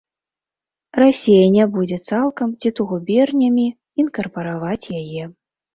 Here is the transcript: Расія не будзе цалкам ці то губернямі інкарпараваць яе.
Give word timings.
Расія 1.01 1.43
не 1.57 1.65
будзе 1.77 1.99
цалкам 2.09 2.49
ці 2.59 2.69
то 2.81 2.89
губернямі 2.95 3.67
інкарпараваць 4.07 4.93
яе. 5.01 5.23